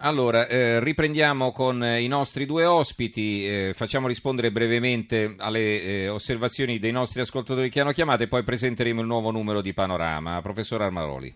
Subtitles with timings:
[0.00, 6.08] Allora, eh, riprendiamo con eh, i nostri due ospiti, eh, facciamo rispondere brevemente alle eh,
[6.08, 10.40] osservazioni dei nostri ascoltatori che hanno chiamato e poi presenteremo il nuovo numero di Panorama.
[10.40, 11.34] Professor Armaroli.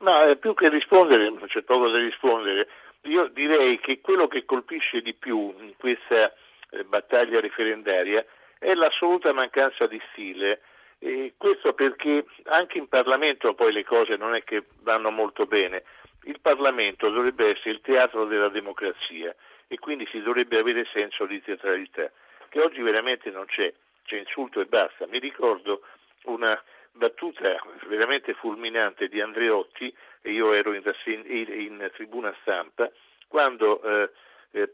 [0.00, 2.68] Ma eh, più che rispondere, c'è poco da rispondere,
[3.04, 6.30] io direi che quello che colpisce di più in questa
[6.68, 8.22] eh, battaglia referendaria
[8.58, 10.60] è l'assoluta mancanza di stile.
[10.98, 15.82] E questo perché anche in Parlamento poi le cose non è che vanno molto bene
[16.24, 19.34] il Parlamento dovrebbe essere il teatro della democrazia
[19.66, 22.10] e quindi si dovrebbe avere senso di teatralità,
[22.48, 23.72] che oggi veramente non c'è,
[24.04, 25.06] c'è insulto e basta.
[25.06, 25.82] Mi ricordo
[26.24, 26.60] una
[26.92, 32.90] battuta veramente fulminante di Andreotti, e io ero in, in tribuna stampa,
[33.28, 34.10] quando eh,
[34.52, 34.72] eh,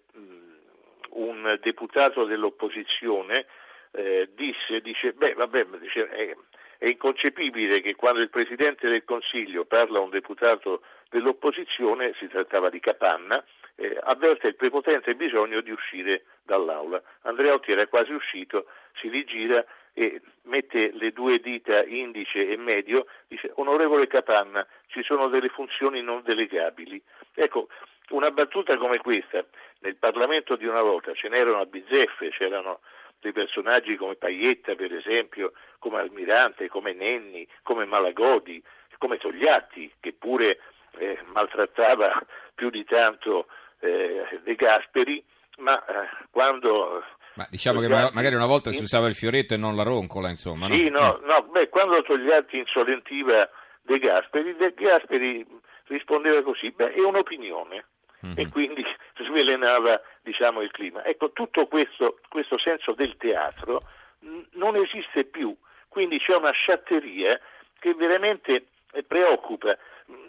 [1.10, 3.46] un deputato dell'opposizione
[3.92, 6.36] eh, disse, dice, beh, vabbè, dice,
[6.78, 12.70] è, inconcepibile che quando il Presidente del Consiglio parla a un deputato dell'opposizione, si trattava
[12.70, 13.42] di Capanna,
[13.76, 17.02] eh, avverte il prepotente bisogno di uscire dall'aula.
[17.22, 18.66] Andreotti era quasi uscito,
[19.00, 25.28] si rigira e mette le due dita indice e medio, dice onorevole Capanna, ci sono
[25.28, 27.02] delle funzioni non delegabili.
[27.34, 27.68] Ecco,
[28.10, 29.44] una battuta come questa,
[29.80, 32.80] nel Parlamento di una volta ce n'erano a bizzeffe, c'erano
[33.20, 38.62] dei personaggi come Paietta per esempio, come Almirante, come Nenni, come Malagodi,
[38.98, 40.58] come Togliatti, che pure
[40.98, 42.20] eh, maltrattava
[42.54, 43.46] più di tanto
[43.80, 45.22] eh, De Gasperi,
[45.58, 47.04] ma eh, quando...
[47.34, 50.28] Ma diciamo Togliatti, che magari una volta si usava il fioretto e non la roncola,
[50.28, 50.66] insomma.
[50.68, 51.26] Sì, no, no, eh.
[51.26, 53.48] no beh, quando Togliatti insolentiva
[53.82, 55.46] De Gasperi, De Gasperi
[55.84, 57.84] rispondeva così, beh, è un'opinione.
[58.24, 58.38] Mm-hmm.
[58.38, 58.84] E quindi
[59.24, 61.04] svelenava diciamo, il clima.
[61.04, 63.82] Ecco, tutto questo, questo senso del teatro
[64.20, 65.56] n- non esiste più,
[65.88, 67.38] quindi c'è una sciatteria
[67.78, 68.66] che veramente
[69.06, 69.76] preoccupa.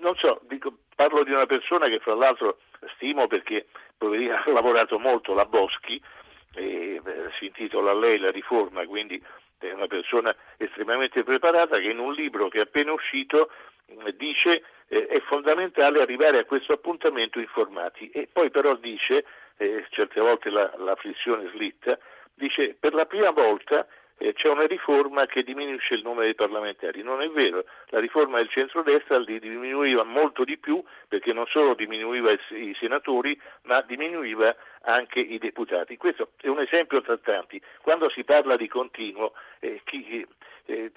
[0.01, 2.59] Non so, dico, parlo di una persona che fra l'altro
[2.95, 3.67] stimo perché
[3.97, 6.01] poverina ha lavorato molto, la Boschi,
[6.53, 9.21] e, eh, si intitola Lei la riforma, quindi
[9.67, 13.49] è una persona estremamente preparata che in un libro che è appena uscito
[13.85, 18.09] eh, dice eh, è fondamentale arrivare a questo appuntamento informati.
[18.11, 19.25] E poi però dice,
[19.57, 21.97] eh, certe volte la, la flessione slitta,
[22.33, 23.87] dice per la prima volta
[24.33, 27.01] c'è una riforma che diminuisce il numero dei parlamentari.
[27.01, 31.73] Non è vero, la riforma del centrodestra li diminuiva molto di più perché non solo
[31.73, 35.97] diminuiva i, senatori ma diminuiva anche i deputati.
[35.97, 37.61] Questo è un esempio tra tanti.
[37.81, 40.25] Quando si parla di continuo, eh, chi,
[40.65, 40.91] eh,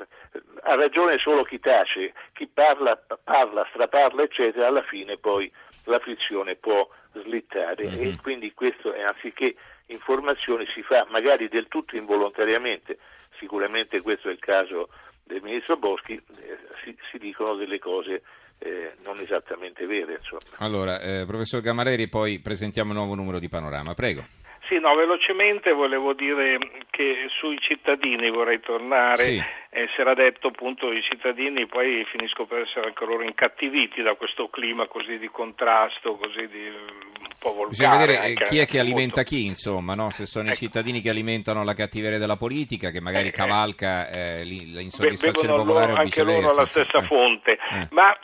[0.63, 5.51] ha ragione solo chi tace, chi parla, parla, straparla, eccetera, alla fine poi
[5.85, 8.13] la frizione può slittare mm-hmm.
[8.13, 9.55] e quindi questo è anziché
[9.87, 12.99] informazione si fa magari del tutto involontariamente,
[13.43, 14.89] sicuramente questo è il caso
[15.25, 18.23] del ministro Boschi, eh, si, si, dicono delle cose
[18.59, 20.21] eh, non esattamente vere.
[20.21, 20.57] Insomma.
[20.59, 24.25] Allora, eh, professor Gamareri, poi presentiamo il nuovo numero di Panorama, prego.
[24.73, 26.57] Sì, no, velocemente volevo dire
[26.89, 29.23] che sui cittadini vorrei tornare.
[29.23, 29.43] Sì
[29.75, 34.15] eh, si era detto appunto i cittadini poi finiscono per essere anche loro incattiviti da
[34.17, 37.69] questo clima così di contrasto, così di un po' volgare.
[37.71, 40.11] Bisogna vedere eh, chi è che alimenta chi, insomma, no?
[40.11, 40.57] se sono ecco.
[40.57, 45.93] i cittadini che alimentano la cattiveria della politica, che magari eh, cavalca eh, l'insoddisfazione popolare
[45.93, 46.37] loro, o viceversa.
[46.37, 47.07] Anche loro alla stessa eh.
[47.07, 47.53] fonte.
[47.53, 47.89] Eh.
[47.93, 48.15] Ma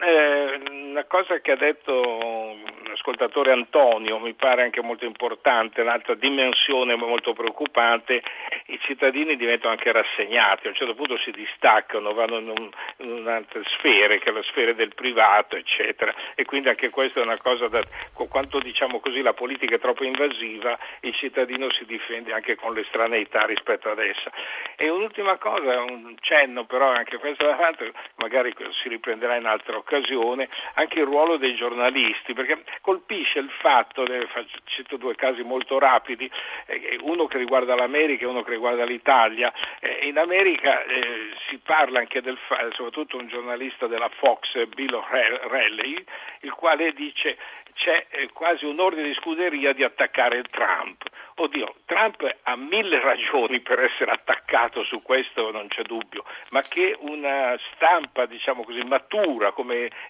[0.91, 2.57] una cosa che ha detto
[3.09, 8.23] l'ascoltatore Antonio mi pare anche molto importante, un'altra dimensione molto preoccupante,
[8.71, 13.11] i cittadini diventano anche rassegnati, a un certo punto si distaccano, vanno in, un, in
[13.11, 17.39] un'altra sfere, che è la sfera del privato, eccetera, e quindi anche questa è una
[17.39, 22.57] cosa da, quanto diciamo così la politica è troppo invasiva, il cittadino si difende anche
[22.57, 24.31] con l'estraneità rispetto ad essa.
[24.77, 30.47] E un'ultima cosa, un cenno però anche questo davanti, magari si riprenderà in altra occasione,
[30.75, 34.05] anche il ruolo dei giornalisti, perché colpisce il fatto,
[34.65, 36.31] cito due casi molto rapidi,
[36.67, 39.53] eh, uno che riguarda l'America e uno che riguarda l'Italia.
[39.81, 44.93] Eh, in America eh, si parla anche del fatto, soprattutto un giornalista della Fox, Bill
[44.93, 46.05] O'Reilly,
[46.41, 47.37] il quale dice
[47.79, 51.05] c'è eh, quasi un ordine di scuderia di attaccare Trump.
[51.37, 56.97] Oddio, Trump ha mille ragioni per essere attaccato su questo, non c'è dubbio, ma che
[56.99, 59.55] una stampa, diciamo così, matura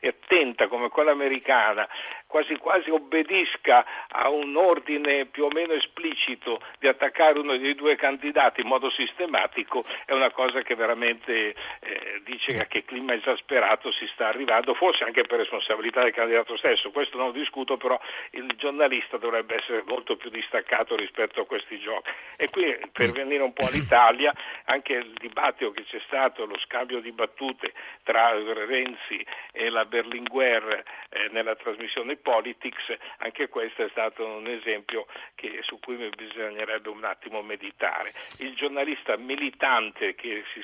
[0.01, 1.87] e attenta come quella americana
[2.29, 7.97] quasi quasi obbedisca a un ordine più o meno esplicito di attaccare uno dei due
[7.97, 13.91] candidati in modo sistematico è una cosa che veramente eh, dice a che clima esasperato
[13.93, 17.99] si sta arrivando, forse anche per responsabilità del candidato stesso, questo non lo discuto, però
[18.31, 22.11] il giornalista dovrebbe essere molto più distaccato rispetto a questi giochi.
[22.37, 24.33] E qui per venire un po' all'Italia,
[24.69, 27.73] anche il dibattito che c'è stato, lo scambio di battute
[28.03, 35.07] tra Renzi e la Berlinguer eh, nella trasmissione Politics, anche questo è stato un esempio
[35.35, 38.13] che, su cui bisognerebbe un attimo meditare.
[38.39, 40.61] Il giornalista militante che, si,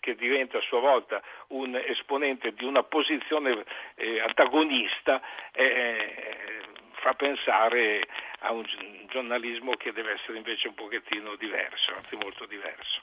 [0.00, 3.64] che diventa a sua volta un esponente di una posizione
[3.94, 5.22] eh, antagonista
[5.52, 6.62] eh,
[6.92, 8.06] fa pensare
[8.40, 8.64] a un
[9.08, 13.00] giornalismo che deve essere invece un pochettino diverso, anzi molto diverso.